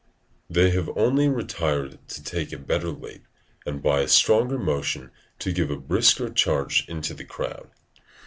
]they 0.49 0.71
have 0.71 0.89
only 0.97 1.29
retired 1.29 1.99
to 2.07 2.23
take 2.23 2.51
a 2.51 2.57
better 2.57 2.89
leap, 2.89 3.27
and 3.67 3.83
by 3.83 3.99
a 3.99 4.07
stronger 4.07 4.57
motion 4.57 5.11
to 5.37 5.53
give 5.53 5.69
a 5.69 5.77
brisker 5.77 6.31
charge 6.31 6.89
into 6.89 7.13
the 7.13 7.23
crowd. 7.23 7.69